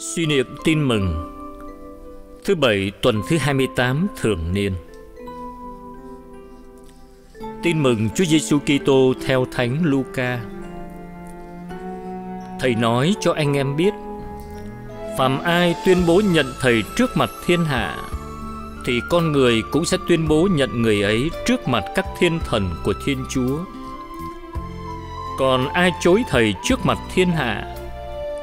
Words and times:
Suy 0.00 0.26
niệm 0.26 0.46
tin 0.64 0.82
mừng 0.82 1.34
Thứ 2.44 2.54
bảy 2.54 2.92
tuần 3.02 3.22
thứ 3.28 3.36
28 3.36 4.06
thường 4.20 4.52
niên 4.52 4.72
Tin 7.62 7.82
mừng 7.82 8.08
Chúa 8.14 8.24
Giêsu 8.24 8.58
Kitô 8.58 9.14
theo 9.26 9.46
Thánh 9.52 9.80
Luca. 9.84 10.40
Thầy 12.60 12.74
nói 12.74 13.14
cho 13.20 13.32
anh 13.32 13.56
em 13.56 13.76
biết, 13.76 13.94
phàm 15.18 15.42
ai 15.42 15.74
tuyên 15.86 15.98
bố 16.06 16.20
nhận 16.32 16.46
thầy 16.60 16.82
trước 16.96 17.10
mặt 17.16 17.30
thiên 17.46 17.64
hạ 17.64 17.96
thì 18.86 19.00
con 19.10 19.32
người 19.32 19.62
cũng 19.72 19.84
sẽ 19.84 19.96
tuyên 20.08 20.28
bố 20.28 20.48
nhận 20.52 20.82
người 20.82 21.02
ấy 21.02 21.30
trước 21.46 21.68
mặt 21.68 21.84
các 21.94 22.06
thiên 22.18 22.38
thần 22.38 22.70
của 22.84 22.94
Thiên 23.04 23.24
Chúa. 23.30 23.58
Còn 25.38 25.68
ai 25.68 25.90
chối 26.00 26.22
thầy 26.28 26.54
trước 26.64 26.86
mặt 26.86 26.98
thiên 27.14 27.30
hạ 27.30 27.77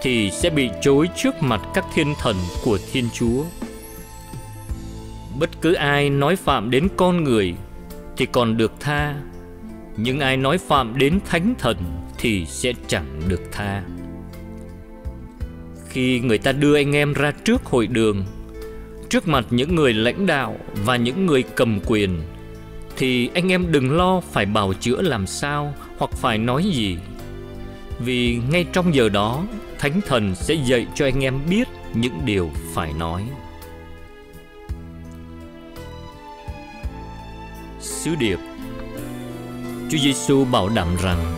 thì 0.06 0.32
sẽ 0.32 0.50
bị 0.50 0.70
chối 0.82 1.10
trước 1.16 1.36
mặt 1.42 1.62
các 1.74 1.86
thiên 1.94 2.14
thần 2.20 2.36
của 2.64 2.80
Thiên 2.92 3.10
Chúa. 3.14 3.44
Bất 5.40 5.50
cứ 5.62 5.74
ai 5.74 6.10
nói 6.10 6.36
phạm 6.36 6.72
đến 6.72 6.88
con 6.98 7.24
người 7.24 7.54
thì 8.18 8.26
còn 8.26 8.58
được 8.58 8.72
tha, 8.80 9.16
nhưng 9.98 10.20
ai 10.20 10.38
nói 10.38 10.58
phạm 10.58 10.98
đến 10.98 11.20
thánh 11.26 11.54
thần 11.60 11.78
thì 12.18 12.46
sẽ 12.46 12.74
chẳng 12.88 13.22
được 13.28 13.42
tha. 13.52 13.84
Khi 15.90 16.20
người 16.20 16.38
ta 16.38 16.52
đưa 16.52 16.76
anh 16.76 16.96
em 16.96 17.14
ra 17.14 17.32
trước 17.32 17.66
hội 17.66 17.88
đường, 17.88 18.26
trước 19.10 19.28
mặt 19.28 19.46
những 19.50 19.76
người 19.76 19.94
lãnh 19.94 20.26
đạo 20.26 20.58
và 20.86 20.96
những 20.96 21.26
người 21.26 21.44
cầm 21.44 21.80
quyền, 21.86 22.22
thì 22.98 23.30
anh 23.34 23.52
em 23.52 23.72
đừng 23.72 23.98
lo 23.98 24.22
phải 24.32 24.46
bào 24.46 24.74
chữa 24.74 25.02
làm 25.02 25.28
sao 25.28 25.74
hoặc 25.98 26.12
phải 26.12 26.38
nói 26.38 26.64
gì. 26.64 26.98
Vì 28.00 28.40
ngay 28.50 28.66
trong 28.74 28.96
giờ 28.96 29.10
đó, 29.10 29.44
Thánh 29.80 30.02
Thần 30.08 30.36
sẽ 30.36 30.54
dạy 30.54 30.88
cho 30.96 31.06
anh 31.06 31.24
em 31.24 31.40
biết 31.50 31.68
những 31.94 32.26
điều 32.26 32.50
phải 32.74 32.94
nói. 32.94 33.24
Sứ 37.80 38.16
điệp 38.16 38.40
Chúa 39.90 39.98
Giêsu 39.98 40.46
bảo 40.46 40.70
đảm 40.70 40.88
rằng 41.04 41.36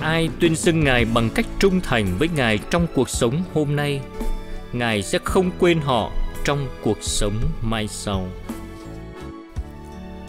ai 0.00 0.28
tuyên 0.40 0.56
xưng 0.56 0.84
Ngài 0.84 1.04
bằng 1.04 1.30
cách 1.34 1.46
trung 1.58 1.80
thành 1.80 2.06
với 2.18 2.28
Ngài 2.36 2.58
trong 2.70 2.86
cuộc 2.94 3.08
sống 3.08 3.42
hôm 3.54 3.76
nay, 3.76 4.00
Ngài 4.72 5.02
sẽ 5.02 5.18
không 5.24 5.50
quên 5.58 5.80
họ 5.80 6.10
trong 6.44 6.68
cuộc 6.82 6.98
sống 7.00 7.34
mai 7.62 7.88
sau. 7.88 8.28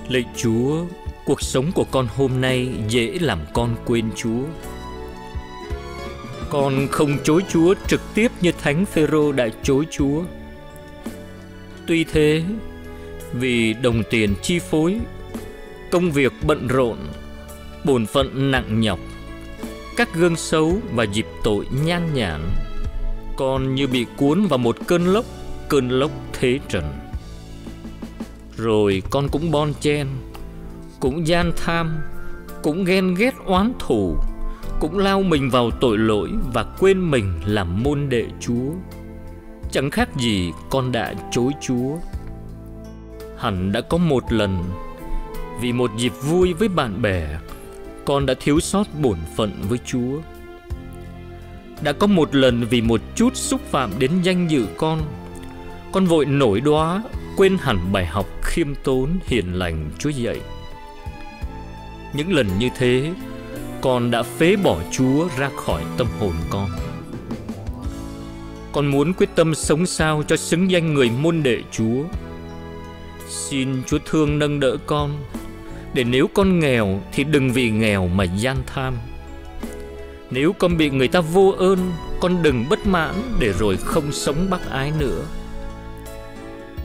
Lạy 0.09 0.23
Chúa, 0.37 0.85
cuộc 1.25 1.41
sống 1.41 1.71
của 1.75 1.85
con 1.91 2.07
hôm 2.15 2.41
nay 2.41 2.69
dễ 2.87 3.17
làm 3.21 3.39
con 3.53 3.75
quên 3.85 4.09
Chúa. 4.15 4.43
Con 6.49 6.87
không 6.91 7.17
chối 7.23 7.41
Chúa 7.49 7.73
trực 7.87 8.01
tiếp 8.13 8.31
như 8.41 8.51
Thánh 8.51 8.85
Phêrô 8.85 9.31
đã 9.31 9.49
chối 9.63 9.85
Chúa. 9.91 10.21
Tuy 11.87 12.03
thế, 12.03 12.43
vì 13.33 13.73
đồng 13.73 14.03
tiền 14.09 14.35
chi 14.41 14.59
phối, 14.59 14.99
công 15.91 16.11
việc 16.11 16.33
bận 16.47 16.67
rộn, 16.67 16.97
bổn 17.85 18.05
phận 18.05 18.51
nặng 18.51 18.81
nhọc, 18.81 18.99
các 19.97 20.15
gương 20.15 20.35
xấu 20.35 20.77
và 20.93 21.03
dịp 21.03 21.25
tội 21.43 21.65
nhan 21.85 22.13
nhản, 22.13 22.41
con 23.37 23.75
như 23.75 23.87
bị 23.87 24.05
cuốn 24.17 24.45
vào 24.45 24.57
một 24.57 24.77
cơn 24.87 25.05
lốc, 25.05 25.25
cơn 25.69 25.89
lốc 25.89 26.11
thế 26.33 26.59
trần. 26.69 26.83
Rồi 28.57 29.03
con 29.09 29.27
cũng 29.31 29.51
bon 29.51 29.73
chen, 29.79 30.07
cũng 30.99 31.27
gian 31.27 31.51
tham, 31.57 31.97
cũng 32.63 32.83
ghen 32.85 33.15
ghét 33.15 33.33
oán 33.45 33.73
thù, 33.79 34.17
cũng 34.79 34.97
lao 34.97 35.23
mình 35.23 35.49
vào 35.49 35.71
tội 35.71 35.97
lỗi 35.97 36.29
và 36.53 36.63
quên 36.79 37.11
mình 37.11 37.33
làm 37.45 37.83
môn 37.83 38.09
đệ 38.09 38.25
Chúa. 38.39 38.71
Chẳng 39.71 39.91
khác 39.91 40.09
gì 40.15 40.51
con 40.69 40.91
đã 40.91 41.13
chối 41.31 41.51
Chúa. 41.61 41.97
Hẳn 43.37 43.71
đã 43.71 43.81
có 43.81 43.97
một 43.97 44.23
lần 44.33 44.63
vì 45.61 45.73
một 45.73 45.91
dịp 45.97 46.13
vui 46.23 46.53
với 46.53 46.67
bạn 46.67 47.01
bè, 47.01 47.39
con 48.05 48.25
đã 48.25 48.33
thiếu 48.39 48.59
sót 48.59 48.87
bổn 49.01 49.17
phận 49.35 49.51
với 49.69 49.79
Chúa. 49.85 50.21
Đã 51.81 51.91
có 51.91 52.07
một 52.07 52.35
lần 52.35 52.65
vì 52.69 52.81
một 52.81 53.01
chút 53.15 53.35
xúc 53.35 53.61
phạm 53.61 53.91
đến 53.99 54.11
danh 54.23 54.47
dự 54.47 54.67
con, 54.77 55.01
con 55.91 56.05
vội 56.05 56.25
nổi 56.25 56.61
đoá 56.61 57.03
quên 57.37 57.57
hẳn 57.61 57.91
bài 57.91 58.05
học 58.05 58.25
khiêm 58.43 58.75
tốn 58.83 59.09
hiền 59.25 59.53
lành 59.53 59.89
Chúa 59.99 60.09
dạy. 60.09 60.39
Những 62.13 62.33
lần 62.33 62.47
như 62.59 62.69
thế, 62.77 63.13
con 63.81 64.11
đã 64.11 64.23
phế 64.23 64.55
bỏ 64.55 64.77
Chúa 64.91 65.27
ra 65.37 65.49
khỏi 65.55 65.83
tâm 65.97 66.07
hồn 66.19 66.33
con. 66.49 66.69
Con 68.71 68.87
muốn 68.87 69.13
quyết 69.13 69.29
tâm 69.35 69.55
sống 69.55 69.85
sao 69.85 70.23
cho 70.27 70.37
xứng 70.37 70.71
danh 70.71 70.93
người 70.93 71.09
môn 71.09 71.43
đệ 71.43 71.61
Chúa. 71.71 72.03
Xin 73.27 73.83
Chúa 73.87 73.97
thương 74.05 74.39
nâng 74.39 74.59
đỡ 74.59 74.77
con, 74.85 75.11
để 75.93 76.03
nếu 76.03 76.27
con 76.33 76.59
nghèo 76.59 77.01
thì 77.13 77.23
đừng 77.23 77.51
vì 77.51 77.69
nghèo 77.69 78.07
mà 78.07 78.23
gian 78.23 78.57
tham. 78.65 78.93
Nếu 80.31 80.53
con 80.53 80.77
bị 80.77 80.89
người 80.89 81.07
ta 81.07 81.21
vô 81.21 81.53
ơn, 81.57 81.79
con 82.19 82.43
đừng 82.43 82.65
bất 82.69 82.87
mãn 82.87 83.15
để 83.39 83.53
rồi 83.59 83.77
không 83.77 84.11
sống 84.11 84.47
bác 84.49 84.69
ái 84.69 84.91
nữa. 84.99 85.21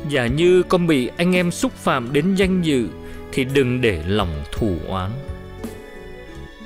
Giả 0.09 0.27
như 0.27 0.63
con 0.63 0.87
bị 0.87 1.11
anh 1.17 1.37
em 1.37 1.51
xúc 1.51 1.73
phạm 1.73 2.13
đến 2.13 2.35
danh 2.35 2.63
dự 2.63 2.87
thì 3.33 3.45
đừng 3.45 3.81
để 3.81 4.03
lòng 4.07 4.43
thù 4.53 4.77
oán 4.89 5.11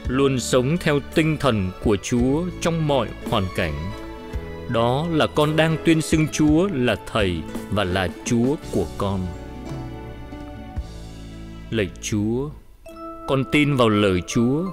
luôn 0.08 0.40
sống 0.40 0.76
theo 0.80 1.00
tinh 1.14 1.36
thần 1.40 1.70
của 1.84 1.96
Chúa 2.02 2.44
trong 2.60 2.86
mọi 2.86 3.08
hoàn 3.30 3.44
cảnh. 3.56 3.74
Đó 4.68 5.06
là 5.10 5.26
con 5.26 5.56
đang 5.56 5.76
tuyên 5.84 6.02
xưng 6.02 6.26
Chúa 6.32 6.68
là 6.72 6.96
Thầy 7.12 7.42
và 7.70 7.84
là 7.84 8.08
Chúa 8.24 8.56
của 8.72 8.86
con. 8.98 9.20
Lạy 11.70 11.90
Chúa, 12.00 12.48
con 13.28 13.44
tin 13.52 13.76
vào 13.76 13.88
lời 13.88 14.22
Chúa. 14.26 14.64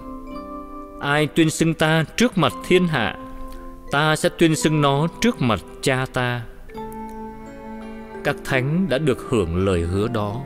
Ai 1.02 1.28
tuyên 1.28 1.50
xưng 1.50 1.74
ta 1.74 2.06
trước 2.18 2.38
mặt 2.38 2.54
thiên 2.68 2.88
hạ, 2.88 3.18
ta 3.92 4.16
sẽ 4.16 4.30
tuyên 4.38 4.56
xưng 4.56 4.82
nó 4.82 5.08
trước 5.22 5.42
mặt 5.42 5.60
cha 5.82 6.06
ta. 6.14 6.42
Các 8.24 8.36
thánh 8.46 8.90
đã 8.90 8.98
được 8.98 9.26
hưởng 9.30 9.66
lời 9.66 9.82
hứa 9.82 10.08
đó 10.08 10.42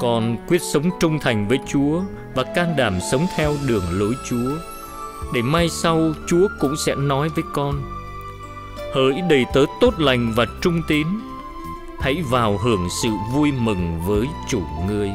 con 0.00 0.36
quyết 0.48 0.62
sống 0.62 0.90
trung 1.00 1.18
thành 1.18 1.48
với 1.48 1.58
Chúa 1.66 2.00
và 2.34 2.42
can 2.42 2.76
đảm 2.76 2.98
sống 3.12 3.26
theo 3.36 3.54
đường 3.66 3.84
lối 3.90 4.14
Chúa. 4.28 4.56
Để 5.34 5.42
mai 5.42 5.68
sau 5.68 6.12
Chúa 6.26 6.48
cũng 6.60 6.74
sẽ 6.86 6.94
nói 6.94 7.28
với 7.28 7.44
con, 7.52 7.82
Hỡi 8.94 9.20
đầy 9.30 9.44
tớ 9.54 9.64
tốt 9.80 9.94
lành 9.98 10.32
và 10.36 10.46
trung 10.60 10.82
tín, 10.88 11.06
Hãy 12.00 12.22
vào 12.30 12.58
hưởng 12.58 12.88
sự 13.02 13.08
vui 13.34 13.52
mừng 13.52 14.00
với 14.06 14.26
chủ 14.48 14.62
ngươi 14.88 15.10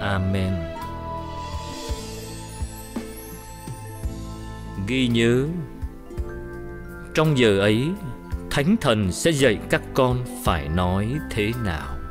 Amen 0.00 0.52
Ghi 4.86 5.08
nhớ, 5.08 5.46
Trong 7.14 7.38
giờ 7.38 7.60
ấy, 7.60 7.88
Thánh 8.50 8.76
thần 8.80 9.12
sẽ 9.12 9.30
dạy 9.30 9.58
các 9.70 9.82
con 9.94 10.24
phải 10.44 10.68
nói 10.68 11.14
thế 11.30 11.52
nào 11.64 12.01